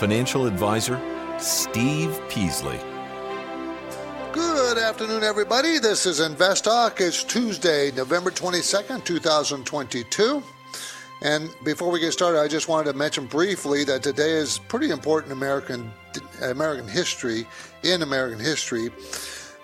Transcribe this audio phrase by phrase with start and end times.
[0.00, 0.98] Financial Advisor,
[1.38, 2.80] Steve Peasley.
[4.32, 5.78] Good afternoon, everybody.
[5.78, 7.02] This is Invest Talk.
[7.02, 10.42] It's Tuesday, November 22nd, 2022.
[11.20, 14.88] And before we get started, I just wanted to mention briefly that today is pretty
[14.88, 15.92] important American
[16.40, 17.46] American history.
[17.82, 18.88] In American history,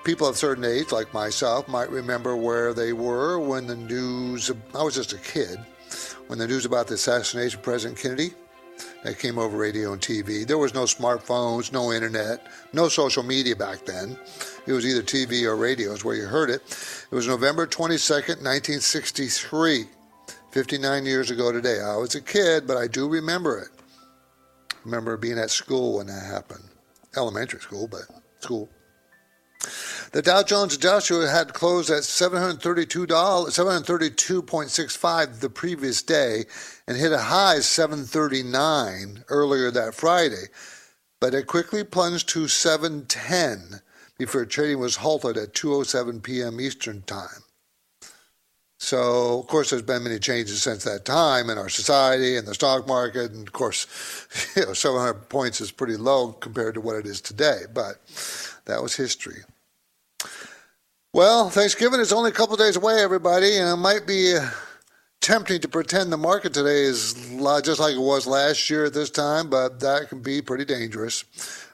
[0.04, 4.52] people of certain age, like myself, might remember where they were when the news.
[4.74, 5.56] I was just a kid
[6.26, 8.34] when the news about the assassination of President Kennedy
[9.02, 10.46] that came over radio and TV.
[10.46, 14.18] There was no smartphones, no internet, no social media back then.
[14.66, 16.62] It was either TV or radio is where you heard it.
[17.10, 19.84] It was November 22nd, 1963,
[20.51, 21.80] 59 years ago today.
[21.80, 23.68] I was a kid, but I do remember it.
[24.84, 26.65] remember being at school when that happened.
[27.16, 28.02] Elementary school, but
[28.40, 28.68] school.
[30.12, 36.45] The Dow Jones Industrial had closed at $732, 732.65 the previous day
[36.87, 40.45] and hit a high 739 earlier that Friday,
[41.20, 43.80] but it quickly plunged to 710
[44.18, 46.60] before trading was halted at 2:07 p.m.
[46.60, 47.43] Eastern Time.
[48.78, 52.54] So, of course, there's been many changes since that time in our society and the
[52.54, 53.87] stock market, and of course,
[54.56, 57.62] you know, 700 points is pretty low compared to what it is today.
[57.73, 57.96] But
[58.66, 59.43] that was history.
[61.15, 64.37] Well, Thanksgiving is only a couple days away, everybody, and it might be
[65.20, 67.14] tempting to pretend the market today is
[67.62, 71.25] just like it was last year at this time, but that can be pretty dangerous.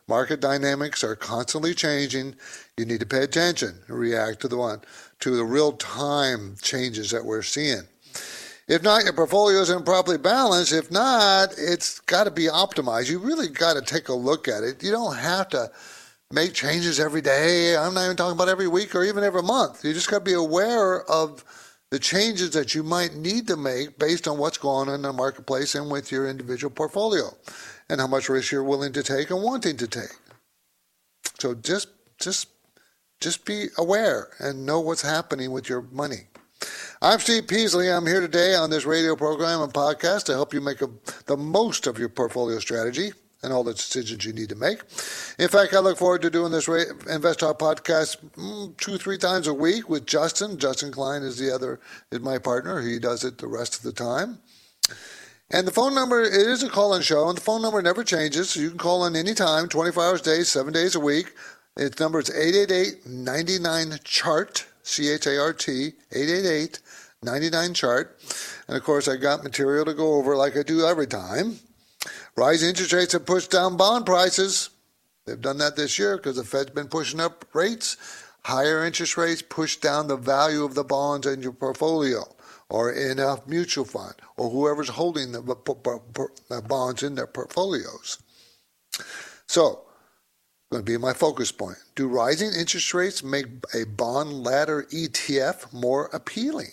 [0.09, 2.35] Market dynamics are constantly changing.
[2.77, 4.81] You need to pay attention and react to the one
[5.21, 7.83] to the real time changes that we're seeing.
[8.69, 10.73] If not, your portfolio isn't properly balanced.
[10.73, 13.11] If not, it's got to be optimized.
[13.11, 14.83] You really got to take a look at it.
[14.83, 15.71] You don't have to
[16.31, 17.77] make changes every day.
[17.77, 19.85] I'm not even talking about every week or even every month.
[19.85, 21.45] You just got to be aware of
[21.93, 25.13] the changes that you might need to make based on what's going on in the
[25.13, 27.25] marketplace and with your individual portfolio
[27.91, 30.17] and how much risk you're willing to take and wanting to take.
[31.39, 31.89] So just
[32.19, 32.49] just
[33.21, 36.29] just be aware and know what's happening with your money.
[37.03, 37.93] I'm Steve Peasley.
[37.93, 40.89] I'm here today on this radio program and podcast to help you make a,
[41.27, 44.81] the most of your portfolio strategy and all the decisions you need to make.
[45.39, 49.55] In fact, I look forward to doing this Invest podcast mm, two, three times a
[49.55, 50.59] week with Justin.
[50.59, 52.81] Justin Klein is the other, is my partner.
[52.81, 54.39] He does it the rest of the time.
[55.51, 58.49] And the phone number, it is a call-in show, and the phone number never changes.
[58.51, 61.35] So you can call in anytime, 24 hours a day, seven days a week.
[61.77, 68.19] Its number is 888-99-CHART, C-H-A-R-T, 888-99-CHART.
[68.69, 71.59] And of course, I got material to go over like I do every time.
[72.37, 74.71] Rising interest rates have pushed down bond prices.
[75.27, 77.97] They've done that this year because the Fed's been pushing up rates.
[78.45, 82.25] Higher interest rates push down the value of the bonds in your portfolio
[82.69, 88.19] or in a mutual fund or whoever's holding the bonds in their portfolios.
[89.47, 89.83] So,
[90.71, 91.77] going to be my focus point.
[91.95, 96.73] Do rising interest rates make a bond ladder ETF more appealing?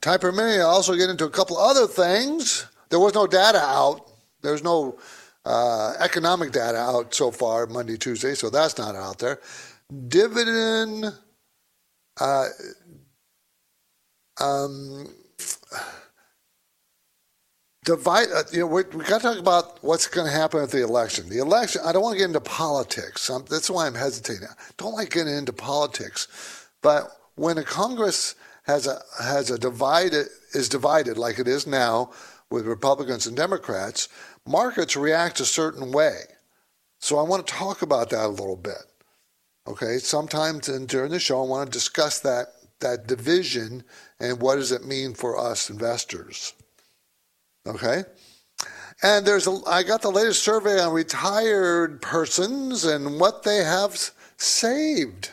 [0.00, 4.10] Time permitting, I'll also get into a couple other things there was no data out.
[4.42, 4.98] There's no
[5.44, 9.40] uh, economic data out so far Monday, Tuesday, so that's not out there.
[10.08, 11.06] Dividend.
[12.20, 12.46] Uh,
[14.40, 15.08] um,
[17.84, 18.28] divide.
[18.34, 20.82] Uh, you know, we, we got to talk about what's going to happen at the
[20.82, 21.28] election.
[21.28, 21.82] The election.
[21.84, 23.28] I don't want to get into politics.
[23.30, 24.48] I'm, that's why I'm hesitating.
[24.48, 28.34] I don't like getting into politics, but when a Congress
[28.64, 32.10] has a has a divided is divided like it is now
[32.50, 34.08] with Republicans and Democrats,
[34.46, 36.22] markets react a certain way.
[36.98, 38.82] So I want to talk about that a little bit.
[39.66, 42.48] Okay, sometimes in, during the show, I want to discuss that
[42.80, 43.84] that division
[44.20, 46.54] and what does it mean for us investors.
[47.66, 48.04] Okay,
[49.02, 54.12] and there's a, I got the latest survey on retired persons and what they have
[54.38, 55.30] saved.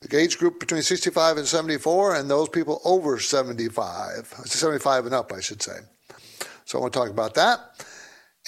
[0.00, 5.32] The age group between 65 and 74, and those people over 75, 75 and up,
[5.32, 5.78] I should say.
[6.72, 7.84] So I want to talk about that.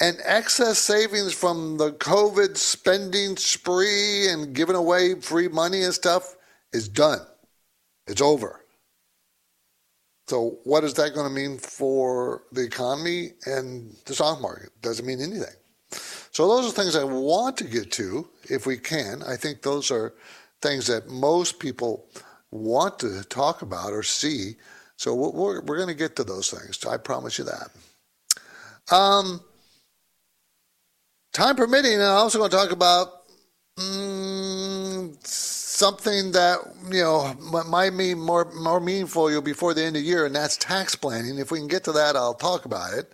[0.00, 6.34] And excess savings from the COVID spending spree and giving away free money and stuff
[6.72, 7.18] is done.
[8.06, 8.62] It's over.
[10.26, 14.70] So, what is that going to mean for the economy and the stock market?
[14.80, 15.54] Doesn't mean anything.
[16.30, 19.22] So those are things I want to get to if we can.
[19.22, 20.14] I think those are
[20.62, 22.06] things that most people
[22.50, 24.56] want to talk about or see.
[24.96, 26.82] So we're, we're going to get to those things.
[26.86, 27.68] I promise you that.
[28.90, 29.40] Um,
[31.32, 33.08] time permitting, I'm also going to talk about
[33.78, 36.58] mm, something that
[36.90, 37.34] you know
[37.66, 40.94] might be more more meaningful you before the end of the year, and that's tax
[40.94, 41.38] planning.
[41.38, 43.12] If we can get to that, I'll talk about it.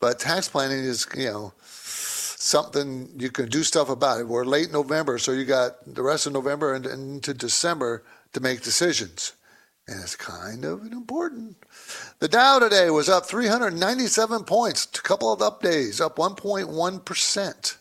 [0.00, 4.28] But tax planning is you know something you can do stuff about it.
[4.28, 8.02] We're late November, so you got the rest of November and, and into December
[8.32, 9.32] to make decisions.
[9.86, 11.56] And it's kind of important.
[12.18, 17.76] The Dow today was up 397 points, a couple of up days, up 1.1%.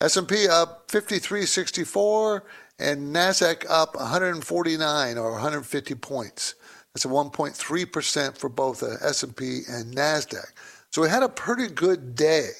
[0.00, 2.42] S&P up 53.64
[2.78, 6.54] and Nasdaq up 149 or 150 points.
[6.92, 10.46] That's a 1.3% for both the S&P and Nasdaq.
[10.90, 12.50] So we had a pretty good day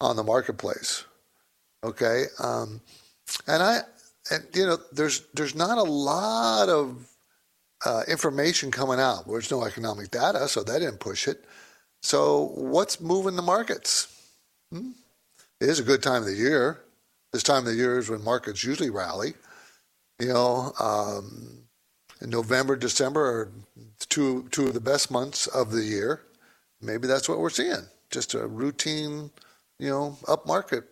[0.00, 1.04] on the marketplace.
[1.84, 2.80] Okay, um,
[3.46, 3.80] and I,
[4.32, 7.06] and you know, there's there's not a lot of
[7.84, 9.26] uh, information coming out.
[9.28, 11.44] There's no economic data, so that didn't push it.
[12.02, 14.08] So what's moving the markets?
[14.72, 14.90] Hmm?
[15.60, 16.80] It is a good time of the year.
[17.32, 19.34] This time of the year is when markets usually rally.
[20.18, 21.64] You know, um,
[22.20, 23.52] in November, December are
[24.08, 26.22] two two of the best months of the year.
[26.80, 27.86] Maybe that's what we're seeing.
[28.10, 29.30] Just a routine,
[29.78, 30.84] you know, up market.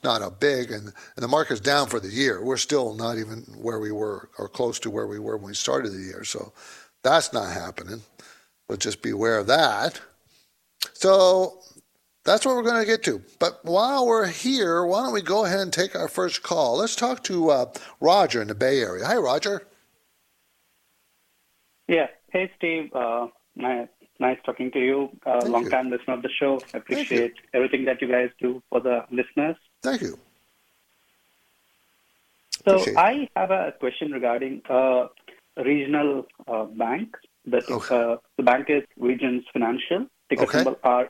[0.00, 2.42] It's not a big, and, and the market's down for the year.
[2.42, 5.54] We're still not even where we were or close to where we were when we
[5.54, 6.24] started the year.
[6.24, 6.54] So
[7.02, 8.00] that's not happening.
[8.66, 10.00] But just beware of that.
[10.94, 11.60] So
[12.24, 13.22] that's what we're going to get to.
[13.38, 16.78] But while we're here, why don't we go ahead and take our first call?
[16.78, 17.66] Let's talk to uh,
[18.00, 19.04] Roger in the Bay Area.
[19.04, 19.66] Hi, Roger.
[21.88, 22.06] Yeah.
[22.32, 22.90] Hey, Steve.
[22.94, 25.10] Uh, nice talking to you.
[25.26, 26.58] Uh, long time listener of the show.
[26.72, 29.56] I appreciate everything that you guys do for the listeners.
[29.82, 30.18] Thank you.
[32.64, 35.06] So appreciate I have a question regarding uh,
[35.64, 37.16] regional uh, bank.
[37.46, 37.96] That okay.
[37.96, 40.58] Uh, the bank is Regions Financial, ticker okay.
[40.58, 41.08] symbol RF.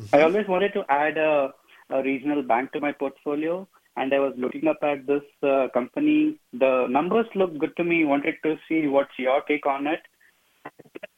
[0.00, 0.14] Mm-hmm.
[0.14, 1.52] I always wanted to add a,
[1.90, 6.38] a, regional bank to my portfolio, and I was looking up at this uh, company.
[6.52, 8.04] The numbers look good to me.
[8.04, 10.00] Wanted to see what's your take on it.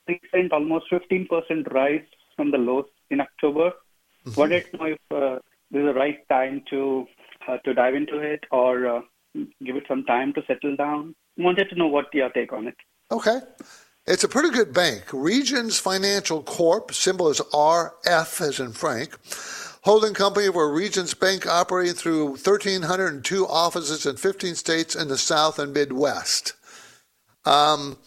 [0.09, 3.73] Recent almost 15% rise from the lows in October.
[4.27, 4.41] Mm-hmm.
[4.41, 5.39] Wanted to know if uh,
[5.75, 7.05] this is the right time to
[7.49, 9.01] uh, to dive into it or uh,
[9.65, 11.17] give it some time to settle down.
[11.37, 12.77] Wanted to know what your take on it.
[13.11, 13.41] Okay.
[14.07, 15.05] It's a pretty good bank.
[15.13, 19.19] Regions Financial Corp, symbol is RF as in Frank,
[19.83, 25.59] holding company for Regions Bank operating through 1,302 offices in 15 states in the South
[25.59, 26.53] and Midwest.
[27.45, 27.99] Um,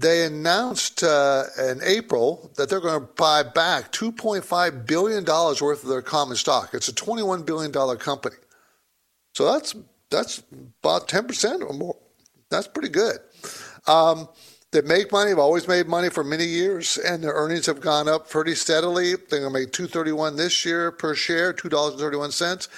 [0.00, 5.88] they announced uh, in April that they're going to buy back $2.5 billion worth of
[5.88, 6.70] their common stock.
[6.72, 8.36] It's a $21 billion company.
[9.34, 9.74] So that's,
[10.10, 10.42] that's
[10.82, 11.96] about 10% or more.
[12.50, 13.18] That's pretty good.
[13.86, 14.28] Um,
[14.70, 18.06] that make money have always made money for many years, and their earnings have gone
[18.06, 19.14] up pretty steadily.
[19.14, 22.18] They're going to make two thirty one this year per share, two dollars and thirty
[22.18, 22.68] one cents.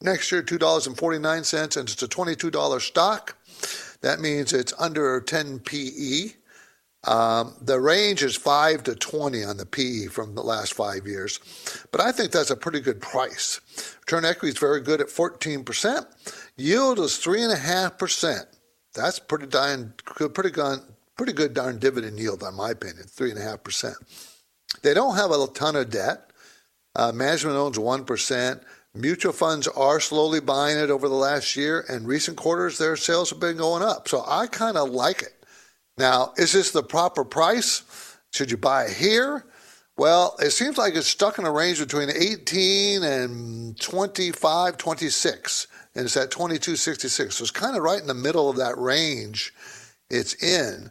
[0.00, 3.36] Next year, two dollars and it's a twenty two dollar stock.
[4.00, 6.30] That means it's under ten PE.
[7.04, 11.40] Um, the range is five to twenty on the PE from the last five years,
[11.90, 13.60] but I think that's a pretty good price.
[14.00, 16.06] Return equity is very good at fourteen percent.
[16.56, 18.46] Yield is three and a half percent.
[18.94, 20.52] That's pretty darn, pretty
[21.16, 23.94] pretty good darn dividend yield, in my opinion, 3.5%.
[24.82, 26.30] They don't have a ton of debt.
[26.94, 28.60] Uh, management owns 1%.
[28.94, 33.30] Mutual funds are slowly buying it over the last year, and recent quarters, their sales
[33.30, 34.08] have been going up.
[34.08, 35.41] So I kind of like it.
[36.02, 37.84] Now, is this the proper price?
[38.32, 39.44] Should you buy it here?
[39.96, 46.04] Well, it seems like it's stuck in a range between 18 and 25, 26, and
[46.06, 47.32] it's at 22.66.
[47.32, 49.54] So it's kind of right in the middle of that range
[50.10, 50.90] it's in.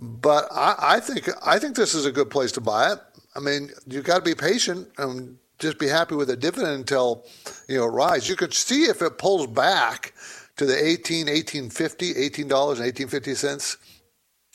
[0.00, 2.98] But I, I, think I think this is a good place to buy it.
[3.36, 7.24] I mean, you've got to be patient and just be happy with the dividend until
[7.68, 8.28] you know it rise.
[8.28, 10.12] You could see if it pulls back
[10.56, 13.76] to the 18, 1850, $18 and 1850 cents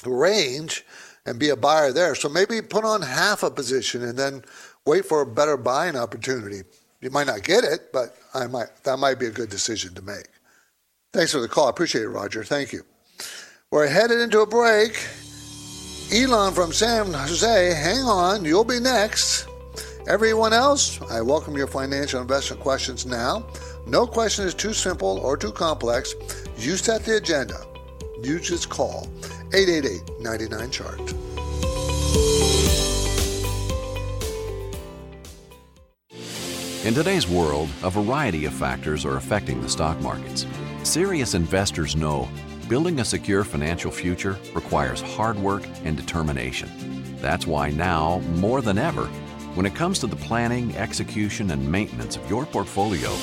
[0.05, 0.85] range
[1.25, 2.15] and be a buyer there.
[2.15, 4.43] So maybe put on half a position and then
[4.85, 6.61] wait for a better buying opportunity.
[7.01, 10.01] You might not get it, but I might that might be a good decision to
[10.01, 10.27] make.
[11.13, 11.67] Thanks for the call.
[11.67, 12.43] I appreciate it, Roger.
[12.43, 12.83] Thank you.
[13.71, 14.97] We're headed into a break.
[16.13, 19.47] Elon from San Jose, hang on, you'll be next.
[20.07, 23.47] Everyone else, I welcome your financial investment questions now.
[23.87, 26.13] No question is too simple or too complex.
[26.57, 27.65] You set the agenda.
[28.21, 29.07] You just call
[29.55, 30.99] 888 99 chart.
[36.85, 40.45] In today's world, a variety of factors are affecting the stock markets.
[40.83, 42.27] Serious investors know
[42.67, 46.69] building a secure financial future requires hard work and determination.
[47.21, 49.05] That's why now, more than ever,
[49.55, 53.15] when it comes to the planning, execution, and maintenance of your portfolio,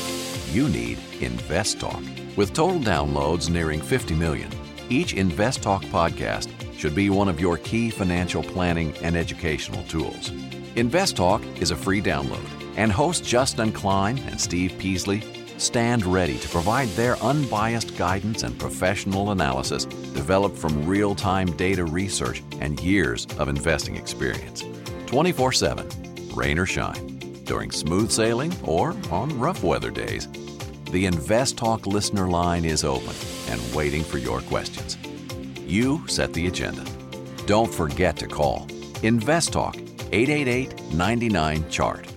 [0.51, 2.37] you need InvestTalk.
[2.37, 4.51] With total downloads nearing 50 million,
[4.89, 10.31] each Invest Talk podcast should be one of your key financial planning and educational tools.
[10.77, 12.47] Invest Talk is a free download,
[12.77, 15.23] and hosts Justin Klein and Steve Peasley
[15.59, 21.85] stand ready to provide their unbiased guidance and professional analysis developed from real time data
[21.85, 24.65] research and years of investing experience.
[25.07, 25.89] 24 7,
[26.35, 30.29] rain or shine, during smooth sailing or on rough weather days.
[30.91, 33.15] The Invest Talk listener line is open
[33.53, 34.99] and waiting for your questions.
[35.67, 36.85] You set the agenda.
[37.47, 38.67] Don't forget to call
[39.03, 39.77] Invest Talk
[40.11, 42.09] 888 99 Chart.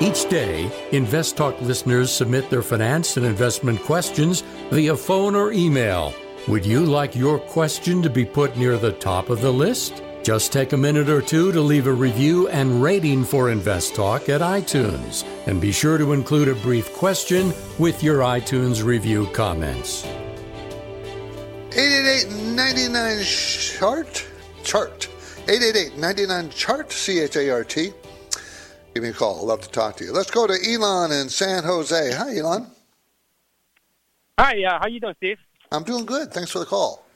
[0.00, 6.14] Each day, InvestTalk listeners submit their finance and investment questions via phone or email.
[6.46, 10.02] Would you like your question to be put near the top of the list?
[10.28, 14.28] Just take a minute or two to leave a review and rating for Invest Talk
[14.28, 20.06] at iTunes, and be sure to include a brief question with your iTunes review comments.
[21.70, 24.28] 888-99 chart
[24.64, 25.08] chart
[25.46, 27.94] 888-99 chart C H A R T
[28.92, 29.40] give me a call.
[29.40, 30.12] I'd love to talk to you.
[30.12, 32.12] Let's go to Elon in San Jose.
[32.12, 32.66] Hi, Elon.
[34.38, 35.38] Hi, uh, how you doing, Steve?
[35.72, 36.34] I'm doing good.
[36.34, 37.07] Thanks for the call.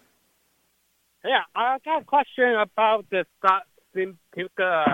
[1.24, 3.62] Yeah, I got a question about the Scott
[3.96, 4.84] uh,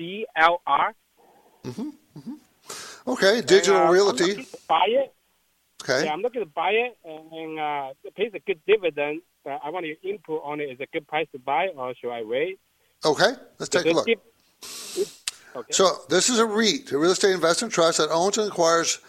[0.00, 0.92] DLR.
[1.64, 3.10] Mm-hmm, mm-hmm.
[3.10, 4.32] Okay, digital and, uh, realty.
[4.32, 5.14] I'm to buy it.
[5.82, 6.04] Okay.
[6.04, 9.22] Yeah, I'm looking to buy it, and uh, it pays a good dividend.
[9.44, 10.64] But I want your input on it.
[10.64, 12.58] Is it a good price to buy, or should I wait?
[13.04, 14.06] Okay, let's take a look.
[14.06, 14.20] Keep,
[15.56, 15.72] Okay.
[15.72, 19.00] So this is a REIT, a real estate investment trust that owns and acquires,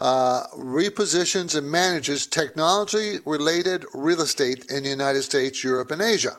[0.00, 6.36] uh, repositions and manages technology-related real estate in the United States, Europe, and Asia.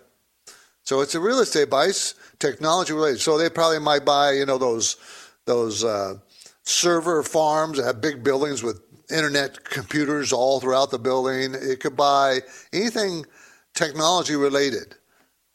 [0.83, 3.19] So it's a real estate buys technology-related.
[3.19, 4.97] So they probably might buy, you know, those
[5.45, 6.15] those uh,
[6.63, 11.53] server farms that have big buildings with internet computers all throughout the building.
[11.53, 12.41] It could buy
[12.73, 13.25] anything
[13.73, 14.95] technology-related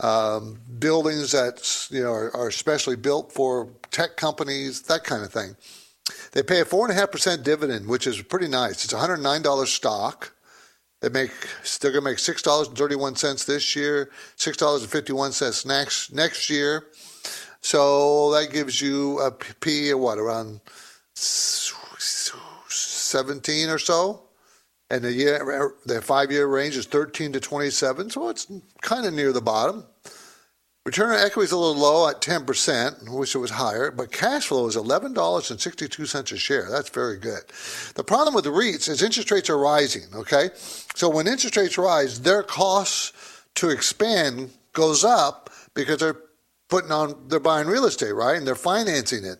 [0.00, 5.32] um, buildings that you know are, are specially built for tech companies, that kind of
[5.32, 5.56] thing.
[6.32, 8.84] They pay a four and a half percent dividend, which is pretty nice.
[8.84, 10.32] It's one hundred nine dollars stock.
[11.00, 11.30] They make
[11.80, 15.12] they're gonna make six dollars and thirty one cents this year, six dollars and fifty
[15.12, 16.86] one cents next next year.
[17.60, 20.60] So that gives you a P of what around
[22.68, 24.26] seventeen or so
[24.90, 28.46] and the year the five year range is 13 to 27, so it's
[28.82, 29.84] kind of near the bottom.
[30.86, 33.08] Return on equity is a little low at 10%.
[33.08, 36.70] I wish it was higher, but cash flow is $11.62 a share.
[36.70, 37.42] That's very good.
[37.96, 40.50] The problem with the REITs is interest rates are rising, okay?
[40.94, 43.12] So when interest rates rise, their costs
[43.56, 46.20] to expand goes up because they're
[46.68, 48.36] putting on, they're buying real estate, right?
[48.36, 49.38] And they're financing it.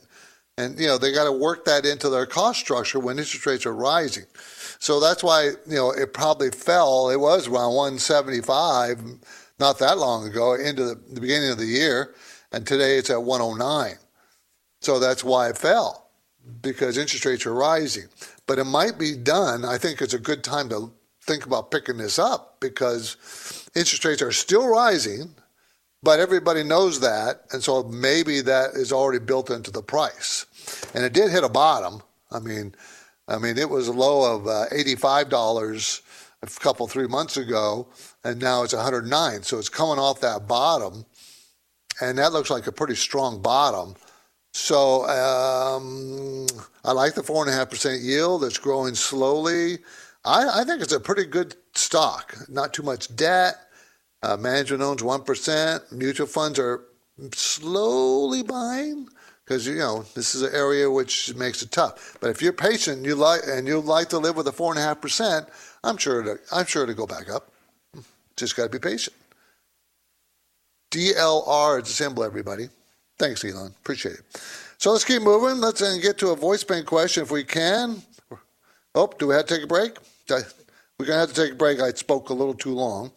[0.59, 3.67] And, you know, they got to work that into their cost structure when interest rates
[3.67, 4.25] are rising.
[4.79, 7.11] So that's why, you know, it probably fell.
[7.11, 9.03] It was around 175
[9.59, 12.15] not that long ago into the, the beginning of the year.
[12.53, 13.95] And today it's at 109.
[14.81, 16.11] So that's why it fell
[16.63, 18.07] because interest rates are rising.
[18.47, 19.65] But it might be done.
[19.65, 20.93] I think it's a good time to
[21.23, 23.17] think about picking this up because
[23.75, 25.35] interest rates are still rising,
[26.03, 27.43] but everybody knows that.
[27.51, 30.47] And so maybe that is already built into the price.
[30.95, 32.03] And it did hit a bottom.
[32.31, 32.75] I mean,
[33.29, 36.03] I mean, it was a low of uh, $85
[36.43, 37.89] a couple, three months ago,
[38.25, 39.43] and now it's 109.
[39.43, 41.05] So it's coming off that bottom,
[42.01, 43.97] and that looks like a pretty strong bottom.
[44.53, 46.47] So um,
[46.85, 48.45] I like the 4.5% yield.
[48.45, 49.79] It's growing slowly.
[50.25, 52.35] I, I, think it's a pretty good stock.
[52.49, 53.57] Not too much debt.
[54.23, 55.93] Uh, management owns 1%.
[55.93, 56.85] Mutual funds are
[57.33, 59.09] slowly buying
[59.47, 62.19] because you know this is an area which makes it tough.
[62.21, 64.79] But if you're patient, you like and you like to live with a four and
[64.79, 65.47] a half percent,
[65.85, 67.53] I'm sure to I'm sure to go back up.
[68.37, 69.17] Just got to be patient.
[70.91, 72.69] DLR is a symbol, everybody.
[73.19, 73.73] Thanks, Elon.
[73.81, 74.41] Appreciate it.
[74.79, 75.61] So let's keep moving.
[75.61, 78.03] Let's uh, get to a voice bank question if we can.
[78.95, 79.97] Oh, do we have to take a break?
[80.29, 81.81] We're going to have to take a break.
[81.81, 83.11] I spoke a little too long.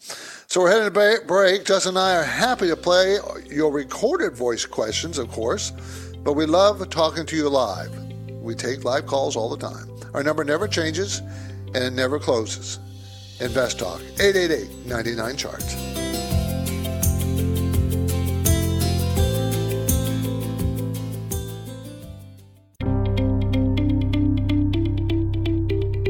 [0.46, 1.64] So we're heading to break.
[1.64, 5.72] Justin and I are happy to play your recorded voice questions, of course.
[6.22, 7.94] But we love talking to you live.
[8.42, 9.88] We take live calls all the time.
[10.12, 11.20] Our number never changes
[11.74, 12.78] and it never closes.
[13.40, 15.74] Invest Talk, 888 99 Charts.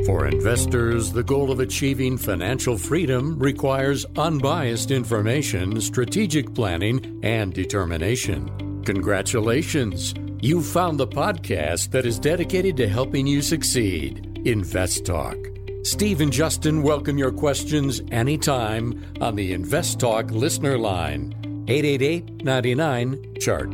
[0.06, 8.69] For investors, the goal of achieving financial freedom requires unbiased information, strategic planning, and determination.
[8.84, 10.14] Congratulations!
[10.40, 14.40] You've found the podcast that is dedicated to helping you succeed.
[14.46, 15.36] Invest Talk.
[15.82, 21.34] Steve and Justin welcome your questions anytime on the Invest Talk listener line.
[21.68, 23.70] 888 99 Chart.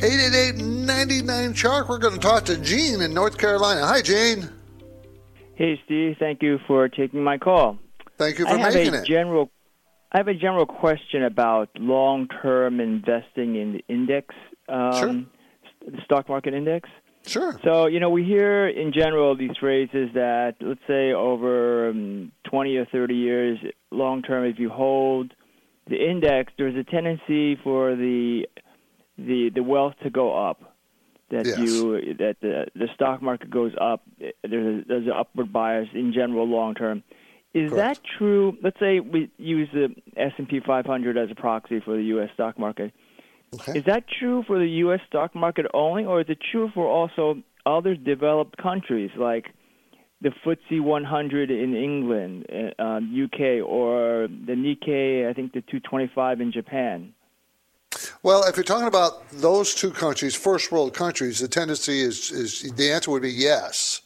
[0.00, 1.88] 888 99 Chart.
[1.88, 3.86] We're going to talk to Gene in North Carolina.
[3.86, 4.48] Hi, Gene.
[5.54, 6.16] Hey, Steve.
[6.18, 7.78] Thank you for taking my call.
[8.16, 9.06] Thank you for I have making a it.
[9.06, 9.50] General,
[10.12, 14.34] I have a general question about long-term investing in the index,
[14.68, 15.90] um, Sure.
[15.90, 16.88] the stock market index.
[17.26, 17.58] Sure.
[17.64, 22.76] So, you know, we hear in general these phrases that, let's say, over um, 20
[22.76, 23.58] or 30 years,
[23.90, 25.32] long term, if you hold
[25.88, 28.46] the index, there's a tendency for the
[29.18, 30.74] the the wealth to go up.
[31.30, 31.58] That Yes.
[31.58, 34.02] you that the the stock market goes up.
[34.18, 37.02] There's a, there's an upward bias in general long term.
[37.54, 38.02] Is Correct.
[38.02, 38.56] that true?
[38.62, 42.30] Let's say we use the S&P 500 as a proxy for the U.S.
[42.34, 42.92] stock market.
[43.54, 43.78] Okay.
[43.78, 45.00] Is that true for the U.S.
[45.06, 49.46] stock market only, or is it true for also other developed countries like
[50.22, 56.40] the FTSE 100 in England, uh, um, UK, or the Nikkei, I think the 225
[56.40, 57.12] in Japan?
[58.22, 62.72] Well, if you're talking about those two countries, first world countries, the tendency is, is
[62.72, 64.00] the answer would be yes.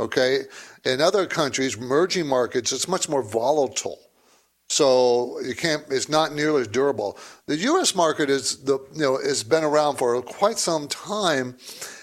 [0.00, 0.42] Okay.
[0.84, 3.98] In other countries, emerging markets, it's much more volatile.
[4.70, 5.84] So you can't.
[5.90, 7.18] It's not nearly as durable.
[7.46, 7.94] The U.S.
[7.94, 11.56] market is the you know has been around for quite some time,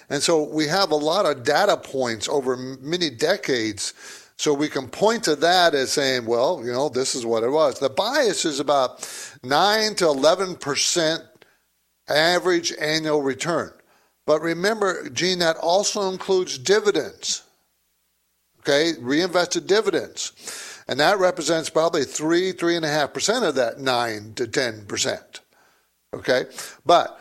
[0.09, 3.93] and so we have a lot of data points over many decades.
[4.37, 7.49] So we can point to that as saying, well, you know, this is what it
[7.49, 7.79] was.
[7.79, 9.07] The bias is about
[9.43, 11.21] nine to eleven percent
[12.09, 13.71] average annual return.
[14.25, 17.43] But remember, Gene, that also includes dividends.
[18.67, 20.31] Okay, reinvested dividends.
[20.87, 24.85] And that represents probably three, three and a half percent of that nine to ten
[24.85, 25.41] percent.
[26.13, 26.45] Okay?
[26.83, 27.19] But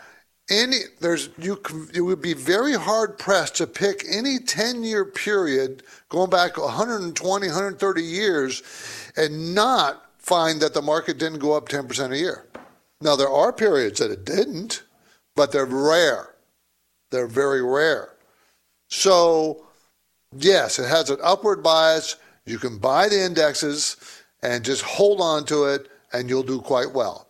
[0.51, 1.61] any there's you
[1.95, 7.47] it would be very hard pressed to pick any 10 year period going back 120
[7.47, 8.63] 130 years
[9.17, 12.45] and not find that the market didn't go up 10% a year
[13.01, 14.83] now there are periods that it didn't
[15.35, 16.35] but they're rare
[17.11, 18.11] they're very rare
[18.89, 19.65] so
[20.37, 22.17] yes it has an upward bias.
[22.47, 23.97] You can buy the indexes
[24.43, 27.29] and just hold on to it and you'll do quite well.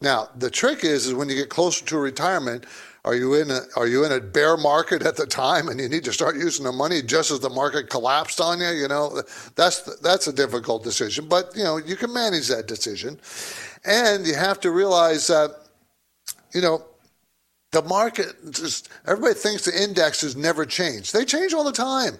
[0.00, 2.66] Now, the trick is, is when you get closer to retirement,
[3.04, 5.88] are you in a are you in a bear market at the time, and you
[5.88, 8.68] need to start using the money just as the market collapsed on you?
[8.68, 9.22] You know,
[9.54, 13.18] that's that's a difficult decision, but you know you can manage that decision,
[13.84, 15.56] and you have to realize that,
[16.52, 16.84] you know,
[17.72, 21.12] the market just everybody thinks the indexes never change.
[21.12, 22.18] They change all the time.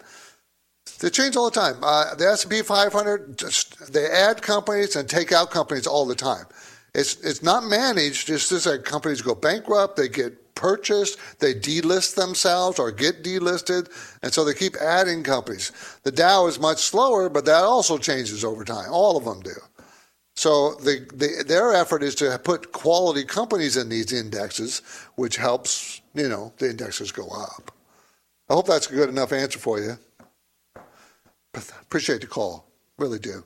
[1.00, 1.76] They change all the time.
[1.82, 6.06] Uh, the S and P 500, just, they add companies and take out companies all
[6.06, 6.46] the time.
[6.94, 8.30] It's it's not managed.
[8.30, 13.88] It's just that companies go bankrupt, they get purchased, they delist themselves or get delisted,
[14.22, 15.70] and so they keep adding companies.
[16.02, 18.90] The Dow is much slower, but that also changes over time.
[18.90, 19.54] All of them do.
[20.38, 24.82] So the, the, their effort is to put quality companies in these indexes,
[25.16, 27.72] which helps you know the indexes go up.
[28.48, 29.98] I hope that's a good enough answer for you.
[31.82, 33.42] Appreciate the call, really do.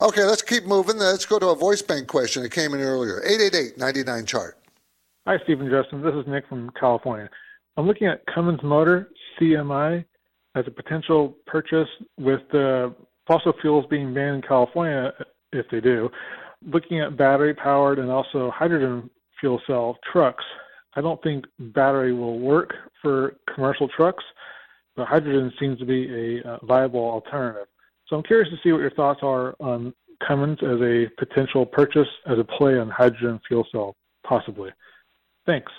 [0.00, 0.96] Okay, let's keep moving.
[0.96, 3.20] Let's go to a voice bank question that came in earlier.
[3.20, 4.58] 888-99 chart.
[5.26, 6.00] Hi, Stephen Justin.
[6.00, 7.28] This is Nick from California.
[7.76, 10.06] I'm looking at Cummins Motor CMI
[10.54, 12.94] as a potential purchase with the
[13.26, 15.12] fossil fuels being banned in California,
[15.52, 16.10] if they do.
[16.64, 20.44] Looking at battery powered and also hydrogen fuel cell trucks,
[20.94, 24.24] I don't think battery will work for commercial trucks,
[24.96, 27.66] but hydrogen seems to be a uh, viable alternative.
[28.08, 29.94] So I'm curious to see what your thoughts are on
[30.26, 34.70] Cummins as a potential purchase as a play on hydrogen fuel cell, possibly.
[35.46, 35.72] Thanks.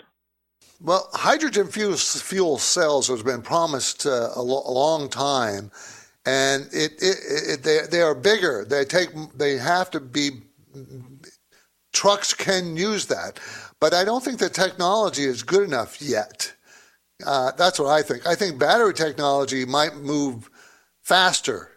[0.79, 5.71] Well, hydrogen fuel, fuel cells has been promised uh, a, lo- a long time,
[6.25, 8.65] and it, it, it they, they are bigger.
[8.65, 10.41] They take they have to be
[11.93, 13.39] trucks can use that,
[13.79, 16.53] but I don't think the technology is good enough yet.
[17.25, 18.25] Uh, that's what I think.
[18.25, 20.49] I think battery technology might move
[21.01, 21.71] faster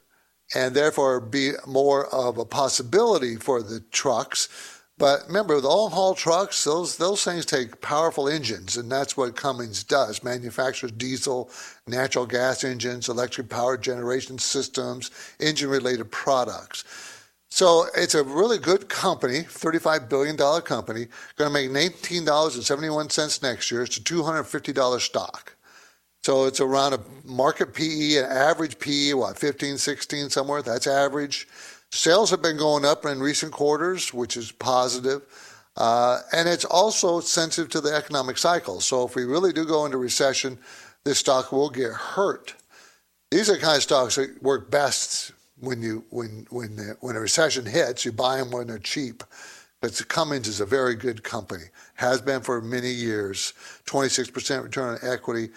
[0.54, 4.48] and therefore be more of a possibility for the trucks.
[4.96, 9.82] But remember, the long-haul trucks, those those things take powerful engines, and that's what Cummins
[9.82, 10.22] does.
[10.22, 11.50] Manufactures diesel,
[11.88, 16.84] natural gas engines, electric power generation systems, engine-related products.
[17.54, 23.82] So it's a really good company, $35 billion company, going to make $19.71 next year.
[23.82, 25.54] It's a $250 stock.
[26.24, 30.62] So it's around a market PE, an average PE, what, 15, 16 somewhere?
[30.62, 31.46] That's average.
[31.94, 35.22] Sales have been going up in recent quarters, which is positive.
[35.76, 38.80] Uh, and it's also sensitive to the economic cycle.
[38.80, 40.58] So if we really do go into recession,
[41.04, 42.54] this stock will get hurt.
[43.30, 45.30] These are the kind of stocks that work best
[45.60, 48.04] when you when when the, when a recession hits.
[48.04, 49.22] You buy them when they're cheap.
[49.80, 51.66] But Cummins is a very good company.
[51.94, 53.54] Has been for many years.
[53.86, 55.50] 26% return on equity.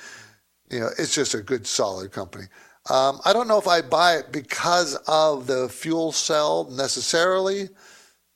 [0.69, 2.45] You know, it's just a good, solid company.
[2.89, 7.69] Um, I don't know if I buy it because of the fuel cell necessarily,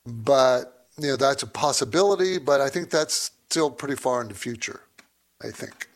[0.05, 2.37] but you know that's a possibility.
[2.37, 4.81] But I think that's still pretty far in the future.
[5.41, 5.87] I think.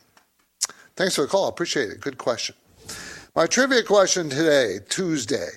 [0.96, 1.48] Thanks for the call.
[1.48, 2.00] Appreciate it.
[2.00, 2.54] Good question.
[3.34, 5.48] My trivia question today, Tuesday.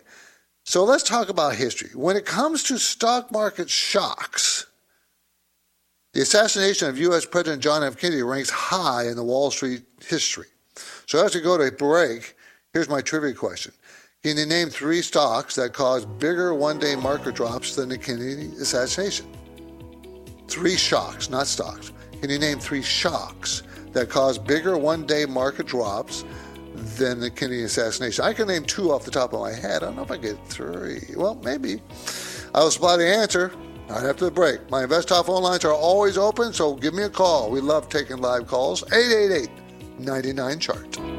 [0.65, 1.89] So let's talk about history.
[1.95, 4.67] When it comes to stock market shocks,
[6.13, 7.25] the assassination of U.S.
[7.25, 7.97] President John F.
[7.97, 10.47] Kennedy ranks high in the Wall Street history.
[11.05, 12.35] So as we go to break,
[12.73, 13.73] here's my trivia question.
[14.23, 18.47] Can you name three stocks that caused bigger one day market drops than the Kennedy
[18.59, 19.27] assassination?
[20.47, 21.91] Three shocks, not stocks.
[22.19, 26.25] Can you name three shocks that caused bigger one day market drops
[26.97, 28.25] than the Kennedy assassination?
[28.25, 29.83] I can name two off the top of my head.
[29.83, 31.01] I don't know if I get three.
[31.15, 31.81] Well, maybe.
[32.53, 33.53] I will supply the answer
[33.87, 34.69] right after the break.
[34.69, 37.49] My InvestTalk phone lines are always open, so give me a call.
[37.49, 38.83] We love taking live calls.
[38.91, 39.49] 888
[39.99, 41.18] 99 chart.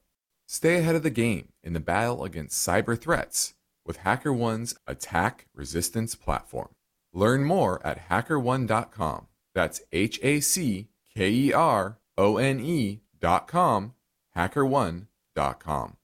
[0.51, 3.53] stay ahead of the game in the battle against cyber threats
[3.85, 6.67] with HackerOne's attack resistance platform.
[7.13, 9.27] Learn more at hackerone.com.
[9.55, 13.93] That's H A C K E R O N E.com,
[14.35, 15.97] hackerone.com.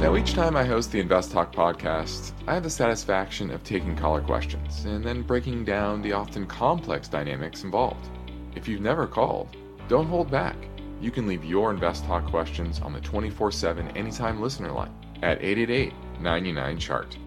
[0.00, 3.94] Now, each time I host the Invest Talk podcast, I have the satisfaction of taking
[3.96, 8.08] caller questions and then breaking down the often complex dynamics involved.
[8.54, 9.56] If you've never called,
[9.88, 10.56] don't hold back.
[11.00, 15.42] You can leave your Invest Talk questions on the 24 7 anytime listener line at
[15.42, 17.18] 888 99 Chart.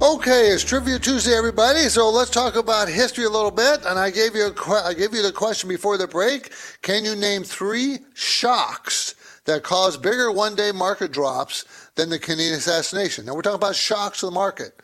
[0.00, 1.88] Okay, it's Trivia Tuesday, everybody.
[1.88, 3.84] So let's talk about history a little bit.
[3.86, 6.52] And I gave you a, I gave you the question before the break.
[6.82, 12.50] Can you name three shocks that caused bigger one day market drops than the Kennedy
[12.52, 13.26] assassination.
[13.26, 14.80] Now, we're talking about shocks to the market.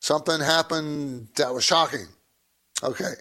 [0.00, 2.06] Something happened that was shocking.
[2.82, 3.14] Okay.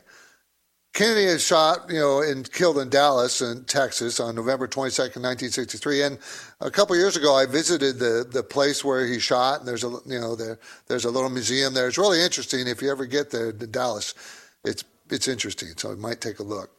[0.93, 6.01] Kennedy is shot, you know, and killed in Dallas, in Texas, on November 22nd, 1963.
[6.01, 6.17] And
[6.59, 9.89] a couple years ago, I visited the the place where he shot, and there's a
[10.07, 11.87] you know there there's a little museum there.
[11.87, 12.67] It's really interesting.
[12.67, 14.15] If you ever get there to Dallas,
[14.63, 15.69] it's it's interesting.
[15.77, 16.71] So you might take a look.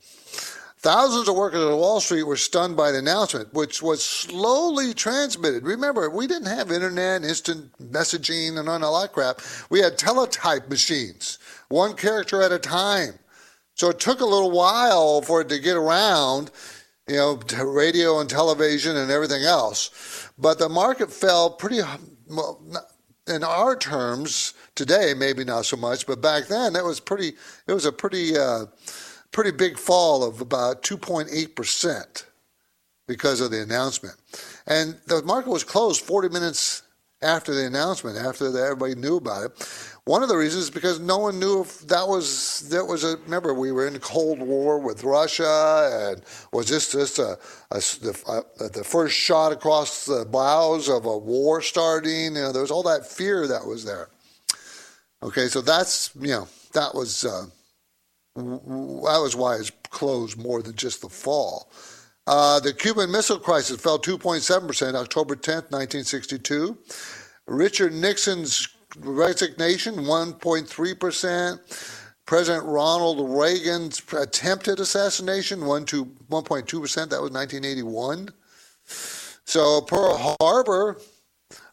[0.81, 5.64] Thousands of workers at Wall Street were stunned by the announcement, which was slowly transmitted.
[5.64, 9.40] Remember, we didn't have internet, instant messaging, and all that crap.
[9.71, 13.18] We had teletype machines, one character at a time.
[13.79, 16.51] So it took a little while for it to get around,
[17.07, 20.31] you know, to radio and television and everything else.
[20.37, 21.81] But the market fell pretty,
[22.29, 22.61] well,
[23.29, 27.35] in our terms today, maybe not so much, but back then it was pretty.
[27.69, 28.67] It was a pretty, uh,
[29.31, 32.27] pretty big fall of about 2.8 percent
[33.07, 34.17] because of the announcement,
[34.67, 36.83] and the market was closed 40 minutes
[37.23, 39.98] after the announcement, after everybody knew about it.
[40.09, 43.18] One of the reasons is because no one knew if that was that was a.
[43.18, 47.38] Remember, we were in Cold War with Russia, and was this just a,
[47.71, 52.37] a the, a, the first shot across the bows of a war starting?
[52.37, 54.09] You know, there was all that fear that was there.
[55.23, 57.44] Okay, so that's you know that was uh,
[58.35, 61.71] that was why it's closed more than just the fall.
[62.27, 66.79] Uh, the Cuban Missile Crisis fell 2.7% October 10th, 1962.
[67.47, 68.68] Richard Nixon's
[69.01, 72.05] resignation, 1.3%.
[72.27, 76.69] President Ronald Reagan's attempted assassination, 1.2%.
[76.69, 78.29] That was 1981.
[79.47, 80.99] So Pearl Harbor,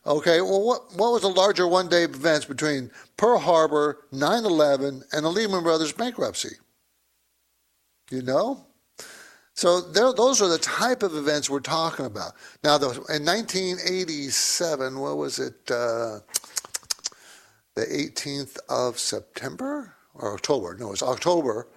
[0.06, 5.04] okay, well, what, what was the larger one day events between Pearl Harbor, 9 11,
[5.12, 6.56] and the Lehman Brothers bankruptcy?
[8.10, 8.66] You know?
[9.56, 12.34] So those are the type of events we're talking about.
[12.64, 15.72] Now, the, in 1987, what was it?
[15.72, 16.20] Uh,
[17.76, 20.76] the 18th of September or October?
[20.80, 21.68] No, it's October.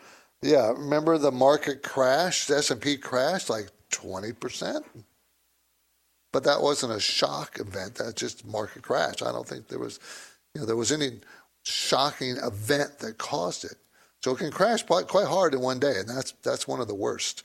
[0.42, 2.48] Yeah, remember the market crashed?
[2.48, 4.84] The S&P crashed like 20%.
[6.32, 7.96] But that wasn't a shock event.
[7.96, 9.22] That's just market crash.
[9.22, 9.98] I don't think there was,
[10.54, 11.20] you know, there was any
[11.64, 13.76] shocking event that caused it.
[14.22, 16.88] So it can crash quite, quite hard in one day, and that's that's one of
[16.88, 17.44] the worst.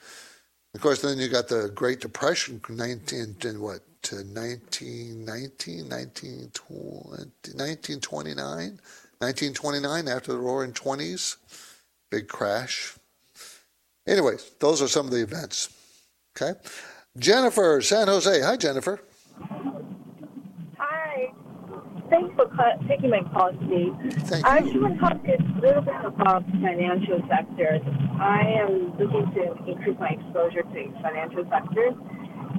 [0.74, 8.80] Of course, then you got the Great Depression, 19, what, to 1919, 1929,
[9.20, 11.38] 1929 after the roaring 20s,
[12.12, 12.96] big crash.
[14.06, 15.70] Anyways, those are some of the events.
[16.36, 16.60] Okay.
[17.18, 18.42] Jennifer, San Jose.
[18.42, 19.00] Hi, Jennifer.
[20.78, 21.32] Hi.
[22.10, 22.50] Thanks for
[22.88, 23.94] taking my call, Steve.
[24.28, 24.82] Thank I you.
[24.82, 27.82] want to talk a little bit about the financial sectors.
[28.20, 31.94] I am looking to increase my exposure to financial sectors,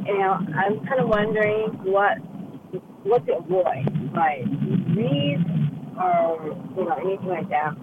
[0.07, 2.19] and I'm kind of wondering what
[3.05, 4.45] what to avoid, like
[4.95, 7.77] REITs or you know anything like that.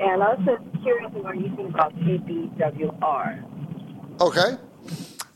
[0.00, 3.44] And also curious what you think about KBWR.
[4.20, 4.56] Okay.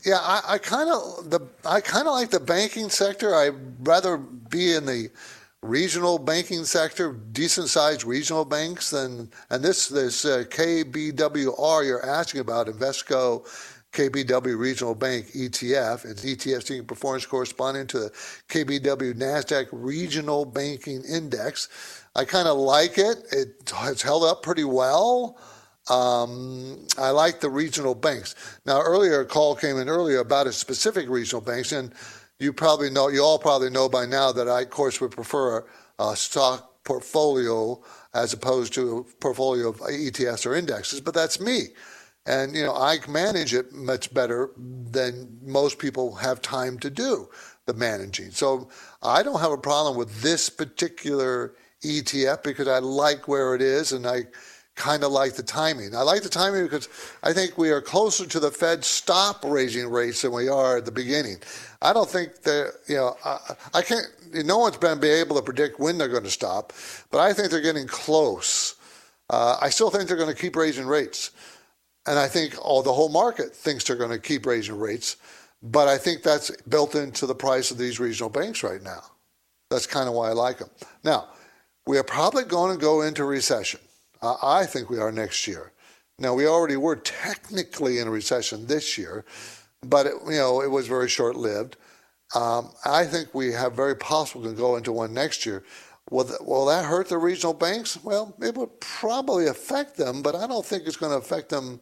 [0.05, 3.35] Yeah, I, I kind of the I kind of like the banking sector.
[3.35, 5.11] I'd rather be in the
[5.63, 12.41] regional banking sector, decent sized regional banks, and and this this uh, KBWR you're asking
[12.41, 13.47] about Invesco.
[13.93, 16.05] KBW Regional Bank ETF.
[16.05, 18.11] It's ETF seeking performance corresponding to the
[18.49, 22.05] KBW NASDAQ Regional Banking Index.
[22.15, 23.19] I kind of like it.
[23.33, 25.39] It has held up pretty well.
[25.89, 28.35] Um, I like the regional banks.
[28.67, 31.93] Now, earlier, a call came in earlier about a specific regional banks, and
[32.39, 35.65] you probably know, you all probably know by now that I, of course, would prefer
[35.99, 37.83] a stock portfolio
[38.15, 41.69] as opposed to a portfolio of ETFs or indexes, but that's me.
[42.29, 47.31] And, you know, I manage it much better than most people have time to do
[47.65, 48.33] the managing.
[48.33, 48.69] So
[49.03, 53.93] I don't have a problem with this particular ETF because I like where it is
[53.93, 54.25] and I
[54.75, 55.97] kind of like the timing.
[55.97, 56.91] I like the timing because
[57.23, 60.85] I think we are closer to the Fed stop raising rates than we are at
[60.85, 61.39] the beginning.
[61.81, 63.39] I don't think that, you know, I,
[63.73, 66.75] I can't, no one's been be able to predict when they're going to stop,
[67.11, 68.75] but I think they're getting close.
[69.31, 71.31] Uh, I still think they're going to keep raising rates.
[72.09, 75.19] And I think all the whole market thinks they're going to keep raising rates.
[75.63, 79.03] But I think that's built into the price of these regional banks right now.
[79.69, 80.71] That's kind of why I like them.
[81.05, 81.29] Now,
[81.87, 83.81] we are probably going to go into recession.
[84.23, 85.73] Uh, I think we are next year.
[86.19, 89.27] Now, we already were technically in a recession this year,
[89.83, 91.77] but it, you know it was very short lived.
[92.35, 95.63] Um, I think we have very possible to go into one next year.
[96.11, 98.03] Will, th- will that hurt the regional banks?
[98.03, 101.81] Well, it would probably affect them, but I don't think it's going to affect them,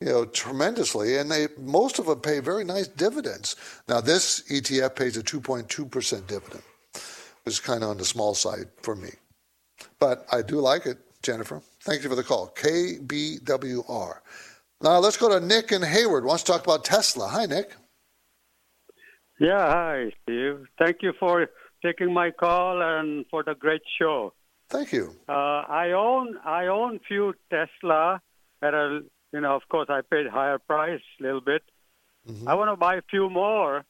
[0.00, 1.16] you know, tremendously.
[1.18, 3.56] And they most of them pay very nice dividends.
[3.88, 6.62] Now, this ETF pays a 2.2 percent dividend,
[7.44, 9.10] which is kind of on the small side for me,
[9.98, 10.98] but I do like it.
[11.24, 11.62] Jennifer.
[11.80, 12.52] Thank you for the call.
[12.54, 14.18] KBWR.
[14.82, 16.24] Now let's go to Nick and Hayward.
[16.24, 17.26] Wants to talk about Tesla.
[17.28, 17.74] Hi, Nick.
[19.40, 20.66] Yeah, hi, Steve.
[20.78, 21.48] Thank you for
[21.84, 24.32] taking my call and for the great show.
[24.70, 25.14] Thank you.
[25.28, 28.20] Uh, I own I own few Tesla
[28.62, 29.00] at a
[29.32, 31.62] you know of course I paid higher price a little bit.
[32.28, 32.48] Mm-hmm.
[32.48, 33.84] I want to buy a few more.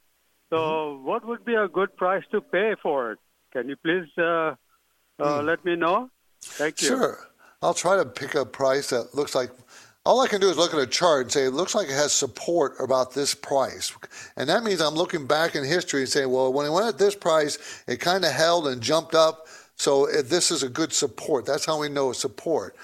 [0.50, 1.06] So mm-hmm.
[1.06, 3.18] what would be a good price to pay for it?
[3.52, 4.56] Can you please uh, uh,
[5.20, 5.44] mm.
[5.44, 6.10] let me know?
[6.42, 6.88] Thank you.
[6.88, 7.28] Sure.
[7.62, 9.50] I'll try to pick a price that looks like
[10.06, 11.94] all I can do is look at a chart and say it looks like it
[11.94, 13.92] has support about this price.
[14.36, 16.98] And that means I'm looking back in history and saying, well, when it went at
[16.98, 19.46] this price, it kind of held and jumped up.
[19.76, 21.46] So this is a good support.
[21.46, 22.76] That's how we know support.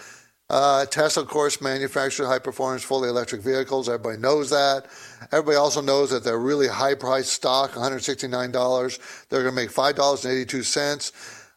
[0.48, 3.88] Uh, Tesla, of course, manufactures high performance, fully electric vehicles.
[3.88, 4.86] Everybody knows that.
[5.30, 9.28] Everybody also knows that they're really high priced stock, $169.
[9.28, 11.12] They're going to make $5.82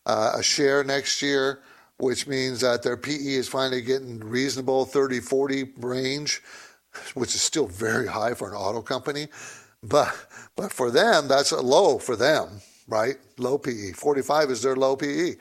[0.06, 1.60] uh, a share next year
[1.98, 6.42] which means that their PE is finally getting reasonable 30, 40 range,
[7.14, 9.28] which is still very high for an auto company.
[9.82, 10.16] But,
[10.56, 13.16] but for them, that's a low for them, right?
[13.38, 13.92] Low PE.
[13.92, 15.36] 45 is their low PE.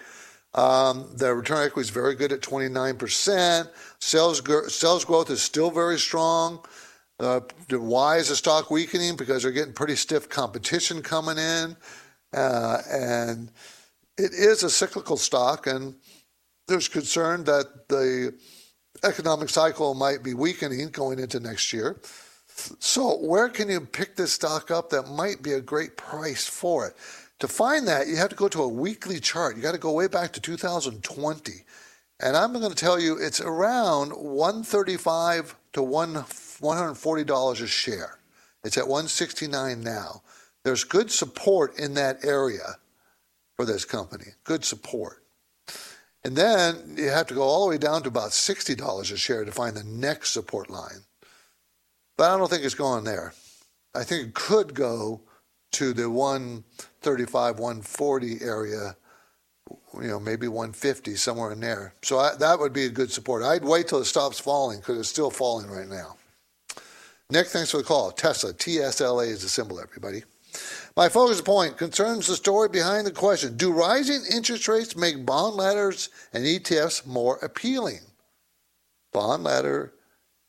[0.54, 3.68] Um, their return equity is very good at 29%.
[4.00, 4.42] Sales,
[4.74, 6.64] sales growth is still very strong.
[7.18, 9.16] Uh, why is the stock weakening?
[9.16, 11.76] Because they're getting pretty stiff competition coming in.
[12.34, 13.50] Uh, and
[14.18, 15.66] it is a cyclical stock.
[15.66, 15.94] And
[16.72, 18.34] there's concern that the
[19.04, 22.00] economic cycle might be weakening going into next year.
[22.78, 26.86] So, where can you pick this stock up that might be a great price for
[26.86, 26.96] it?
[27.40, 29.56] To find that, you have to go to a weekly chart.
[29.56, 31.52] You got to go way back to 2020.
[32.20, 38.18] And I'm going to tell you it's around 135 to 140 dollars a share.
[38.64, 40.22] It's at 169 now.
[40.64, 42.76] There's good support in that area
[43.56, 44.26] for this company.
[44.44, 45.21] Good support.
[46.24, 49.44] And then you have to go all the way down to about $60 a share
[49.44, 51.02] to find the next support line.
[52.16, 53.32] But I don't think it's going there.
[53.94, 55.20] I think it could go
[55.72, 58.96] to the 135, 140 area,
[59.94, 61.94] you know, maybe 150, somewhere in there.
[62.02, 63.42] So I, that would be a good support.
[63.42, 66.16] I'd wait till it stops falling because it's still falling right now.
[67.30, 68.12] Nick, thanks for the call.
[68.12, 70.22] Tesla, TSLA is the symbol, everybody.
[70.96, 75.56] My focus point concerns the story behind the question Do rising interest rates make bond
[75.56, 78.00] ladders and ETFs more appealing?
[79.12, 79.94] Bond ladder,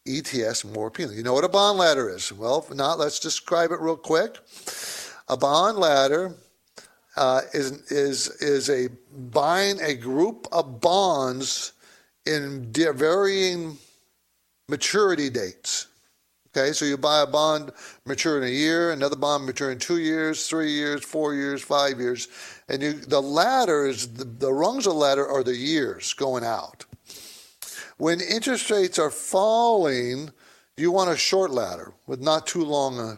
[0.08, 1.18] ETFs more appealing.
[1.18, 2.32] You know what a bond ladder is?
[2.32, 4.38] Well, if not, let's describe it real quick.
[5.30, 6.36] A bond ladder
[7.16, 8.90] uh, is, is, is a
[9.32, 11.74] buying a group of bonds
[12.26, 13.78] in varying
[14.68, 15.88] maturity dates.
[16.56, 17.72] Okay, so you buy a bond
[18.06, 22.00] mature in a year, another bond mature in two years, three years, four years, five
[22.00, 22.28] years,
[22.70, 26.44] and you the ladder is the, the rungs of the ladder are the years going
[26.44, 26.86] out.
[27.98, 30.30] When interest rates are falling,
[30.78, 33.18] you want a short ladder with not too long a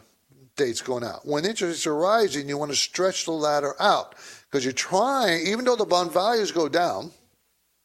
[0.56, 1.26] dates going out.
[1.26, 4.14] When interest rates are rising, you want to stretch the ladder out
[4.50, 7.12] because you're trying, even though the bond values go down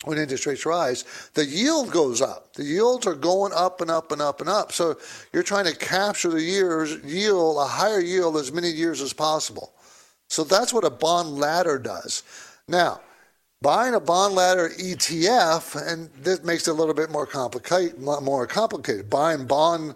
[0.03, 2.53] when interest rates rise, the yield goes up.
[2.53, 4.71] The yields are going up and up and up and up.
[4.71, 4.97] So
[5.31, 9.73] you're trying to capture the years yield, a higher yield as many years as possible.
[10.27, 12.23] So that's what a bond ladder does.
[12.67, 13.01] Now,
[13.61, 17.99] buying a bond ladder ETF, and this makes it a little bit more complicated.
[17.99, 19.09] More complicated.
[19.09, 19.95] Buying bond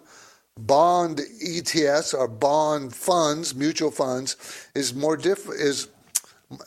[0.58, 4.36] bond ETFs or bond funds, mutual funds,
[4.74, 5.88] is more diff is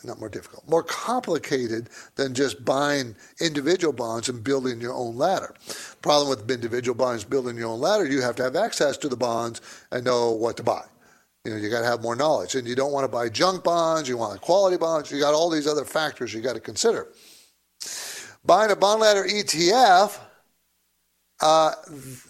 [0.04, 5.54] not more difficult, more complicated than just buying individual bonds and building your own ladder.
[6.02, 9.16] Problem with individual bonds building your own ladder, you have to have access to the
[9.16, 10.84] bonds and know what to buy.
[11.44, 13.64] You know, you got to have more knowledge, and you don't want to buy junk
[13.64, 14.06] bonds.
[14.08, 15.10] You want quality bonds.
[15.10, 17.08] You got all these other factors you got to consider.
[18.44, 20.18] Buying a bond ladder ETF,
[21.40, 21.72] uh,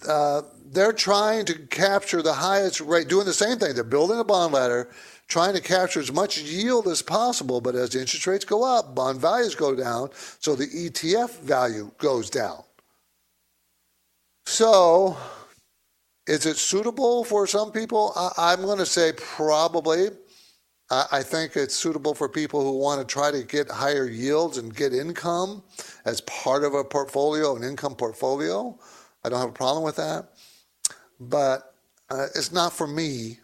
[0.07, 3.75] uh, they're trying to capture the highest rate, doing the same thing.
[3.75, 4.91] They're building a bond ladder
[5.31, 7.61] trying to capture as much yield as possible.
[7.61, 10.11] But as interest rates go up, bond values go down,
[10.41, 12.63] so the ETF value goes down.
[14.45, 15.17] So,
[16.27, 18.13] is it suitable for some people?
[18.37, 20.09] I, am going to say probably.
[20.91, 24.59] I, I think it's suitable for people who want to try to get higher yields
[24.59, 25.63] and get income
[26.05, 28.77] as part of a portfolio, an income portfolio.
[29.25, 30.31] I don't have a problem with that.
[31.21, 31.75] But
[32.11, 33.39] uh, it's not for me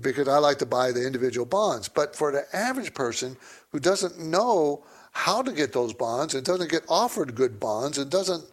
[0.00, 1.88] because I like to buy the individual bonds.
[1.88, 3.36] But for the average person
[3.70, 8.10] who doesn't know how to get those bonds and doesn't get offered good bonds and
[8.10, 8.44] doesn't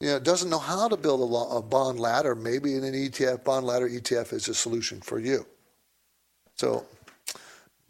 [0.00, 3.44] you know doesn't know how to build a, a bond ladder, maybe in an ETF
[3.44, 5.46] bond ladder ETF is a solution for you.
[6.54, 6.84] So,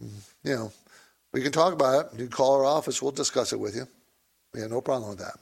[0.00, 0.10] you
[0.44, 0.72] know,
[1.32, 2.12] we can talk about it.
[2.12, 3.86] You can call our office, we'll discuss it with you.
[4.54, 5.36] We have no problem with that.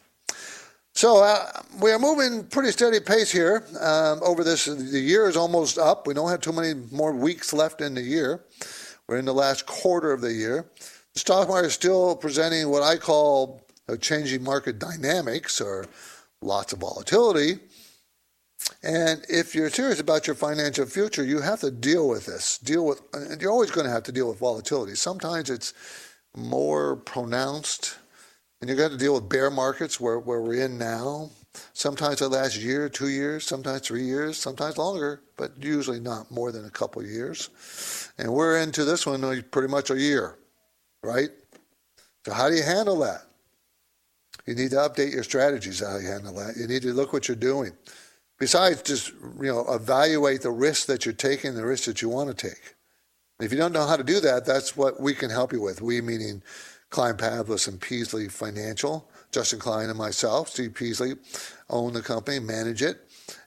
[0.95, 3.67] So uh, we are moving pretty steady pace here.
[3.81, 6.07] Um, over this, the year is almost up.
[6.07, 8.45] We don't have too many more weeks left in the year.
[9.09, 10.71] We're in the last quarter of the year.
[11.15, 15.87] The stock market is still presenting what I call a changing market dynamics or
[16.41, 17.59] lots of volatility.
[18.85, 22.59] And if you're serious about your financial future, you have to deal with this.
[22.59, 24.95] Deal with, and you're always going to have to deal with volatility.
[24.95, 25.75] Sometimes it's
[26.37, 27.99] more pronounced
[28.65, 31.29] and you're going to deal with bear markets where, where we're in now.
[31.75, 36.51] Sometimes they last year, two years, sometimes three years, sometimes longer, but usually not more
[36.51, 38.11] than a couple years.
[38.17, 40.39] And we're into this one pretty much a year,
[41.03, 41.29] right?
[42.25, 43.25] So how do you handle that?
[44.47, 46.57] You need to update your strategies how you handle that.
[46.57, 47.73] You need to look what you're doing.
[48.39, 49.11] Besides just
[49.43, 52.77] you know evaluate the risks that you're taking, the risks that you want to take.
[53.41, 55.83] If you don't know how to do that, that's what we can help you with.
[55.83, 56.43] We meaning
[56.91, 59.09] Klein Pavlis and Peasley Financial.
[59.35, 61.15] Justin Klein and myself, Steve Peasley,
[61.69, 63.01] own the company, manage it.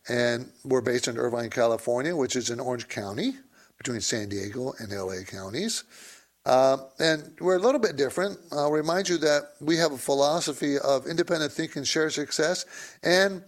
[0.09, 3.35] And we're based in Irvine, California, which is in Orange County,
[3.77, 5.85] between San Diego and LA counties.
[6.45, 8.37] Uh, and we're a little bit different.
[8.51, 12.65] I'll remind you that we have a philosophy of independent thinking, share success,
[13.03, 13.43] and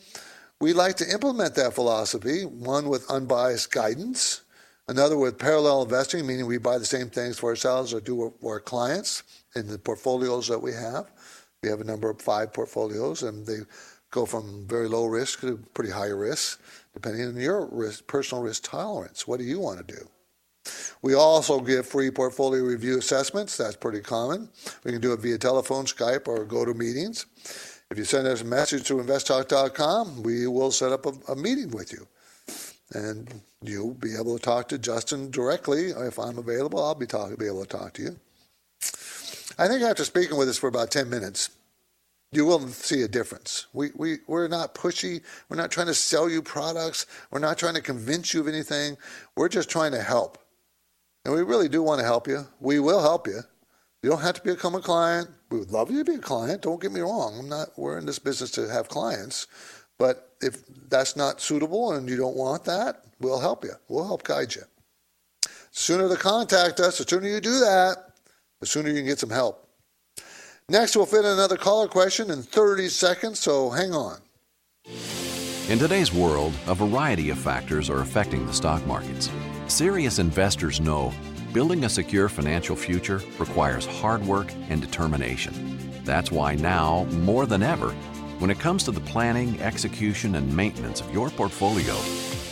[0.62, 4.42] we like to implement that philosophy, one with unbiased guidance,
[4.88, 8.54] another with parallel investing, meaning we buy the same things for ourselves or do for
[8.54, 9.24] our clients
[9.60, 11.12] in the portfolios that we have.
[11.62, 13.60] We have a number of five portfolios, and they
[14.12, 16.62] go from very low risk to pretty high risk,
[16.93, 19.28] depending on your risk, personal risk tolerance.
[19.28, 20.10] What do you want to do?
[21.01, 23.55] We also give free portfolio review assessments.
[23.57, 24.49] That's pretty common.
[24.84, 27.26] We can do it via telephone, Skype, or go to meetings.
[27.91, 31.72] If you send us a message to investtalk.com, we will set up a, a meeting
[31.72, 32.07] with you.
[32.93, 35.89] And you'll be able to talk to Justin directly.
[35.89, 38.20] If I'm available, I'll be, talk, be able to talk to you.
[39.60, 41.49] I think after speaking with us for about 10 minutes,
[42.32, 43.68] you will see a difference.
[43.74, 45.22] We, we, we're not pushy.
[45.49, 47.07] We're not trying to sell you products.
[47.30, 48.95] We're not trying to convince you of anything.
[49.36, 50.38] We're just trying to help.
[51.26, 52.47] And we really do want to help you.
[52.62, 53.41] We will help you.
[54.01, 55.28] You don't have to become a client.
[55.51, 56.62] We would love you to be a client.
[56.62, 57.38] Don't get me wrong.
[57.38, 59.47] I'm not, we're in this business to have clients.
[59.97, 63.74] But if that's not suitable and you don't want that, we'll help you.
[63.89, 64.62] We'll help guide you.
[65.41, 68.09] The sooner to contact us, the sooner you do that,
[68.60, 69.66] the sooner you can get some help.
[70.68, 74.20] Next, we'll fit in another caller question in 30 seconds, so hang on.
[75.68, 79.30] In today's world, a variety of factors are affecting the stock markets.
[79.68, 81.14] Serious investors know
[81.53, 85.80] building a secure financial future requires hard work and determination.
[86.03, 87.89] That's why now, more than ever,
[88.38, 91.95] when it comes to the planning, execution, and maintenance of your portfolio,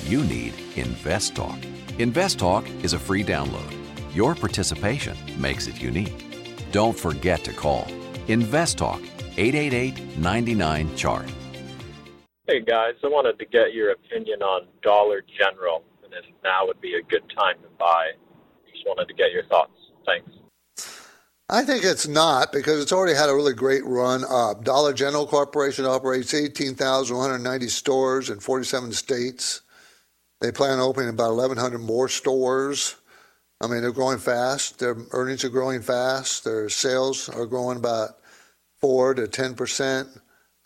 [0.03, 1.61] you need InvestTalk.
[1.97, 3.76] InvestTalk is a free download
[4.17, 6.25] your participation makes it unique.
[6.71, 7.87] Don't forget to call
[8.27, 8.99] Invest Talk
[9.37, 11.29] 888 99 Chart.
[12.47, 16.81] Hey guys, I wanted to get your opinion on Dollar General and if now would
[16.81, 18.07] be a good time to buy.
[18.73, 19.71] Just wanted to get your thoughts.
[20.07, 20.31] Thanks.
[21.49, 24.63] I think it's not because it's already had a really great run up.
[24.63, 29.61] Dollar General Corporation operates 18,190 stores in 47 states.
[30.41, 32.95] They plan on opening about 1,100 more stores.
[33.59, 34.79] I mean, they're growing fast.
[34.79, 36.43] Their earnings are growing fast.
[36.43, 38.11] Their sales are growing about
[38.79, 40.07] four to ten percent.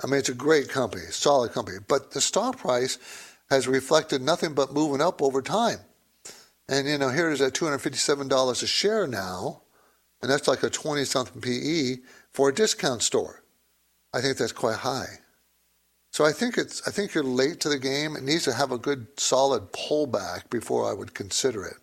[0.04, 1.78] I mean, it's a great company, solid company.
[1.88, 2.98] But the stock price
[3.50, 5.80] has reflected nothing but moving up over time.
[6.68, 9.62] And you know, here it is at two hundred fifty-seven dollars a share now,
[10.22, 11.98] and that's like a twenty-something PE
[12.32, 13.44] for a discount store.
[14.14, 15.20] I think that's quite high.
[16.12, 18.18] So I think it's I think you're late to the game.
[18.18, 21.76] It needs to have a good solid pullback before I would consider it.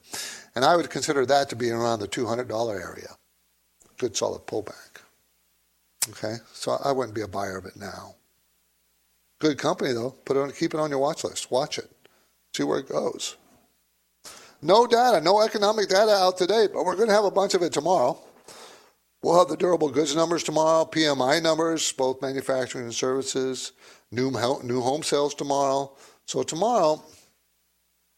[0.59, 3.11] And I would consider that to be around the $200 area.
[3.97, 5.03] Good solid pullback.
[6.11, 8.17] Okay, so I wouldn't be a buyer of it now.
[9.39, 10.17] Good company though.
[10.25, 11.53] Put it on, keep it on your watch list.
[11.53, 11.89] Watch it.
[12.57, 13.37] See where it goes.
[14.61, 17.63] No data, no economic data out today, but we're going to have a bunch of
[17.63, 18.19] it tomorrow.
[19.23, 23.75] We'll have the durable goods numbers tomorrow, PMI numbers, both manufacturing and services,
[24.11, 24.33] new
[24.65, 25.93] new home sales tomorrow.
[26.27, 27.01] So tomorrow,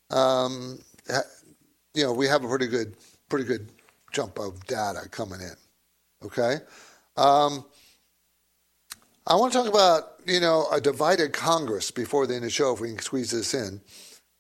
[0.09, 0.78] um,
[1.95, 2.97] you know, we have a pretty good,
[3.28, 3.68] pretty good
[4.12, 5.55] jump of data coming in.
[6.24, 6.57] Okay.
[7.16, 7.64] Um,
[9.26, 12.51] I want to talk about, you know, a divided Congress before the end of the
[12.51, 13.80] show, if we can squeeze this in.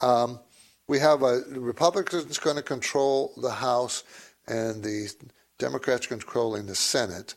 [0.00, 0.40] Um,
[0.88, 4.02] we have a Republicans going to control the House
[4.48, 5.12] and the
[5.58, 7.34] Democrats controlling the Senate.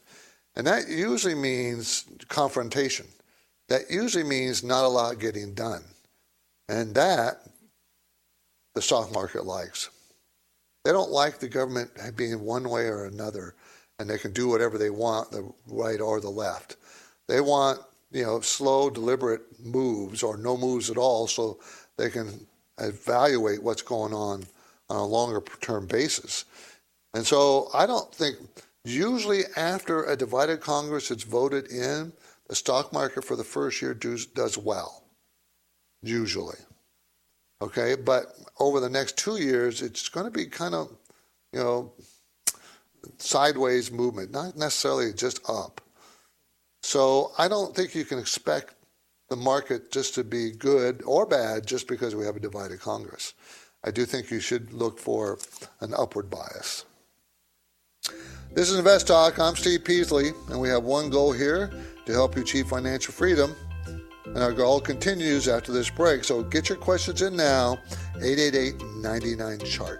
[0.55, 3.05] And that usually means confrontation.
[3.69, 5.83] That usually means not a lot getting done.
[6.69, 7.41] And that
[8.73, 9.89] the stock market likes.
[10.83, 13.55] They don't like the government being one way or another,
[13.99, 16.77] and they can do whatever they want, the right or the left.
[17.27, 17.79] They want
[18.13, 21.59] you know, slow, deliberate moves or no moves at all so
[21.97, 22.47] they can
[22.79, 24.45] evaluate what's going on
[24.89, 26.45] on a longer term basis.
[27.13, 28.37] And so I don't think,
[28.85, 32.13] usually after a divided Congress is voted in,
[32.47, 35.03] the stock market for the first year does, does well,
[36.01, 36.57] usually.
[37.63, 40.93] Okay, but over the next two years, it's going to be kind of,
[41.53, 41.93] you know,
[43.19, 45.79] sideways movement, not necessarily just up.
[46.81, 48.75] So I don't think you can expect
[49.29, 53.33] the market just to be good or bad just because we have a divided Congress.
[53.85, 55.39] I do think you should look for
[55.79, 56.83] an upward bias.
[58.53, 59.39] This is Invest Talk.
[59.39, 61.71] I'm Steve Peasley, and we have one goal here
[62.05, 63.55] to help you achieve financial freedom.
[64.25, 66.23] And our goal continues after this break.
[66.23, 67.77] So get your questions in now,
[68.21, 69.99] 888 99 Chart.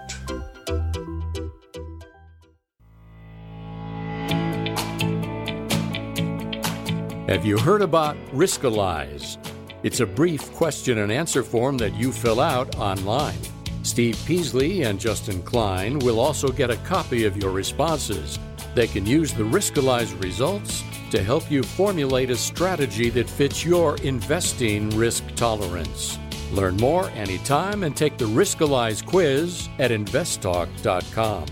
[7.28, 9.38] Have you heard about Riskalyze?
[9.82, 13.40] It's a brief question and answer form that you fill out online.
[13.82, 18.40] Steve Peasley and Justin Klein will also get a copy of your responses.
[18.76, 23.98] They can use the Riskalyze results to help you formulate a strategy that fits your
[23.98, 26.18] investing risk tolerance.
[26.52, 31.46] Learn more anytime and take the Riskalyze quiz at investtalk.com.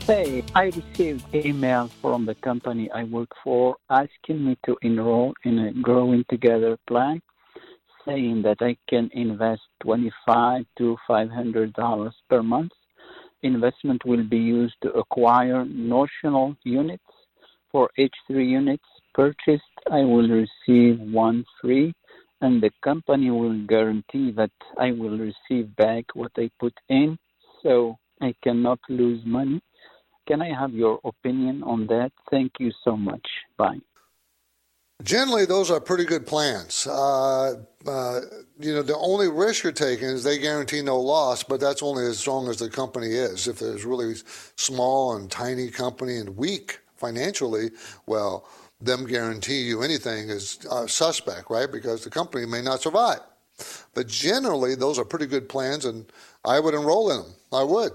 [0.00, 5.58] Hey, I received email from the company I work for asking me to enroll in
[5.58, 7.20] a Growing Together plan,
[8.04, 12.70] saying that I can invest twenty-five to five hundred dollars per month.
[13.46, 17.04] Investment will be used to acquire notional units.
[17.70, 18.84] For each three units
[19.14, 21.94] purchased, I will receive one free,
[22.40, 27.18] and the company will guarantee that I will receive back what I put in,
[27.62, 29.60] so I cannot lose money.
[30.26, 32.12] Can I have your opinion on that?
[32.30, 33.26] Thank you so much.
[33.56, 33.80] Bye.
[35.02, 36.86] Generally, those are pretty good plans.
[36.86, 37.54] Uh,
[37.86, 38.20] uh,
[38.58, 42.06] you know, the only risk you're taking is they guarantee no loss, but that's only
[42.06, 43.46] as strong as the company is.
[43.46, 44.14] If there's really
[44.56, 47.70] small and tiny company and weak financially,
[48.06, 48.48] well,
[48.80, 51.70] them guarantee you anything is uh, suspect, right?
[51.70, 53.20] Because the company may not survive.
[53.94, 56.10] But generally, those are pretty good plans, and
[56.44, 57.34] I would enroll in them.
[57.52, 57.92] I would.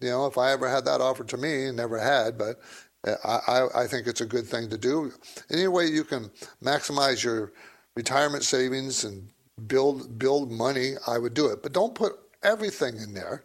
[0.00, 2.60] You know, if I ever had that offered to me, never had, but
[3.06, 5.12] Uh, I, I think it's a good thing to do.
[5.50, 6.30] Any way you can
[6.62, 7.52] maximize your
[7.96, 9.28] retirement savings and
[9.66, 11.62] build build money, I would do it.
[11.62, 13.44] But don't put everything in there.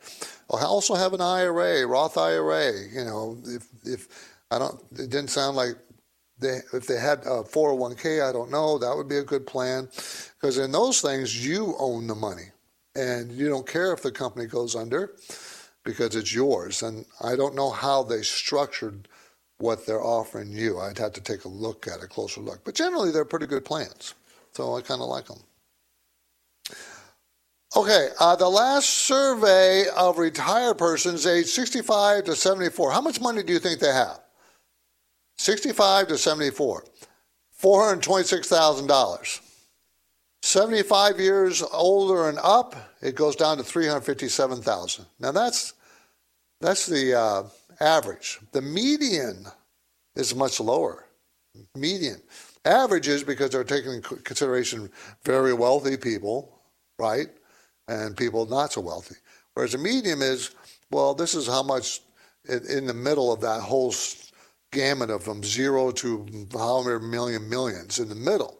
[0.49, 2.71] I'll also have an IRA, Roth IRA.
[2.93, 4.07] You know, if if
[4.51, 5.75] I don't, it didn't sound like
[6.39, 8.77] they if they had a 401k, I don't know.
[8.77, 9.89] That would be a good plan
[10.39, 12.51] because in those things you own the money
[12.95, 15.15] and you don't care if the company goes under
[15.83, 16.83] because it's yours.
[16.83, 19.07] And I don't know how they structured
[19.57, 20.79] what they're offering you.
[20.79, 22.63] I'd have to take a look at a closer look.
[22.63, 24.15] But generally, they're pretty good plans.
[24.53, 25.39] So I kind of like them.
[27.75, 33.43] Okay, uh, the last survey of retired persons aged 65 to 74, how much money
[33.43, 34.19] do you think they have?
[35.37, 36.85] 65 to 74,
[37.61, 39.41] $426,000.
[40.41, 45.05] 75 years older and up, it goes down to 357,000.
[45.19, 45.73] Now that's
[46.61, 47.43] that's the uh,
[47.79, 48.39] average.
[48.51, 49.45] The median
[50.15, 51.05] is much lower.
[51.75, 52.21] Median.
[52.65, 54.89] Average is because they're taking into consideration
[55.23, 56.59] very wealthy people,
[56.99, 57.27] right?
[57.87, 59.15] And people not so wealthy.
[59.53, 60.51] Whereas the median is,
[60.91, 62.01] well, this is how much
[62.47, 63.93] in the middle of that whole
[64.71, 68.59] gamut of from zero to however million millions in the middle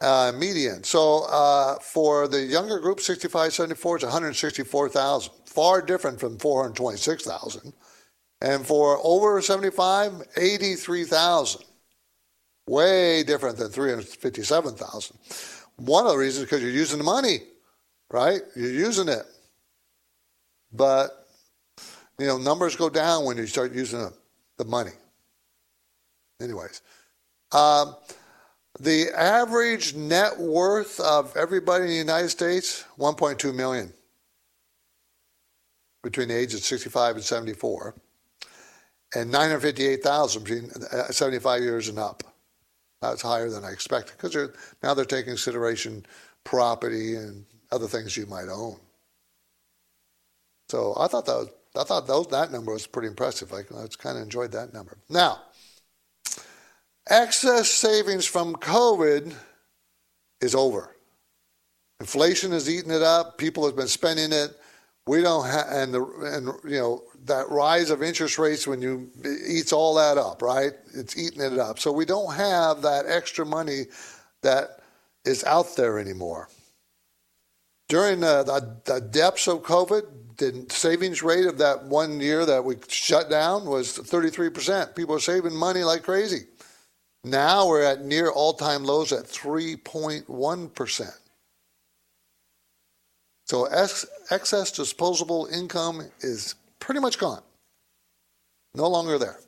[0.00, 0.84] uh, median.
[0.84, 7.72] So uh, for the younger group, 65, 74, it's 164,000, far different from 426,000.
[8.40, 11.64] And for over 75, 83,000,
[12.66, 15.16] way different than 357,000.
[15.76, 17.38] One of the reasons is because you're using the money,
[18.10, 18.42] right?
[18.54, 19.24] You're using it.
[20.72, 21.26] But,
[22.18, 24.10] you know, numbers go down when you start using
[24.58, 24.92] the money.
[26.40, 26.82] Anyways.
[27.52, 27.96] Um,
[28.80, 33.92] the average net worth of everybody in the United States, 1.2 million
[36.02, 37.94] between the ages of 65 and 74,
[39.14, 42.22] and 958,000 between uh, 75 years and up.
[43.00, 46.06] That's higher than I expected because they're, now they're taking consideration
[46.42, 48.76] property and other things you might own.
[50.70, 53.52] So I thought that was, I thought those, that number was pretty impressive.
[53.52, 54.96] I, I kind of enjoyed that number.
[55.08, 55.42] Now,
[57.08, 59.34] Excess savings from COVID
[60.40, 60.96] is over.
[62.00, 63.36] Inflation has eaten it up.
[63.36, 64.58] People have been spending it.
[65.06, 69.10] We don't have, and the and you know that rise of interest rates when you
[69.46, 70.72] eats all that up, right?
[70.94, 71.78] It's eating it up.
[71.78, 73.84] So we don't have that extra money
[74.42, 74.80] that
[75.24, 76.48] is out there anymore.
[77.88, 80.02] During the, the, the depths of COVID,
[80.36, 84.94] the savings rate of that one year that we shut down was 33%.
[84.94, 86.46] People are saving money like crazy.
[87.24, 91.18] Now we're at near all time lows at 3.1%.
[93.46, 96.54] So ex- excess disposable income is
[96.84, 97.42] pretty much gone.
[98.74, 99.38] No longer there.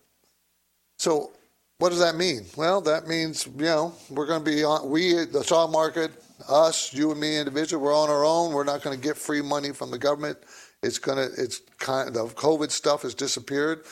[0.99, 1.33] So
[1.79, 2.47] what does that mean?
[2.57, 6.13] Well, that means, you know, we're going to be on, we, the stock market,
[6.49, 8.53] us, you and me individually, we're on our own.
[8.53, 10.39] We're not going to get free money from the government.
[10.83, 13.85] It's going to, it's kind of, COVID stuff has disappeared.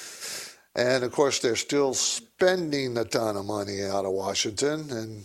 [0.74, 4.90] And of course, they're still spending a ton of money out of Washington.
[4.90, 5.24] And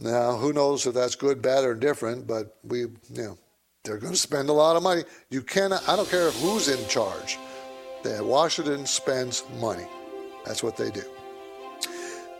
[0.00, 3.38] now, who knows if that's good, bad, or different, but we, you know,
[3.84, 5.04] they're going to spend a lot of money.
[5.28, 7.38] You cannot, I don't care who's in charge.
[8.02, 9.86] That Washington spends money.
[10.46, 11.02] That's what they do.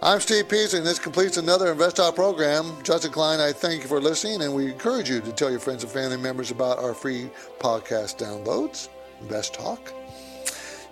[0.02, 2.74] I'm Steve Peasley, and this completes another Invest Talk program.
[2.82, 5.82] Justin Klein, I thank you for listening, and we encourage you to tell your friends
[5.82, 8.88] and family members about our free podcast downloads,
[9.20, 9.92] Invest Talk.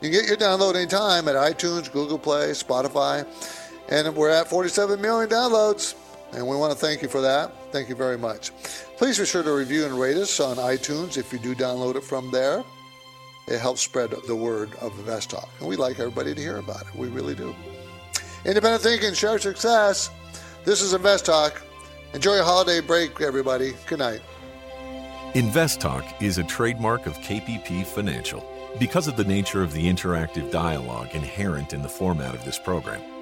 [0.00, 3.26] You can get your download anytime at iTunes, Google Play, Spotify,
[3.90, 5.94] and we're at 47 million downloads,
[6.32, 7.53] and we want to thank you for that.
[7.72, 8.53] Thank you very much.
[9.03, 12.05] Please be sure to review and rate us on iTunes if you do download it
[12.05, 12.62] from there.
[13.48, 16.82] It helps spread the word of Invest Talk, and we'd like everybody to hear about
[16.82, 16.94] it.
[16.94, 17.53] We really do.
[18.44, 20.09] Independent thinking, share success.
[20.64, 21.61] This is Invest Talk.
[22.14, 23.74] Enjoy your holiday break, everybody.
[23.88, 24.20] Good night.
[25.34, 28.48] Invest Talk is a trademark of KPP Financial.
[28.78, 33.03] Because of the nature of the interactive dialogue inherent in the format of this program,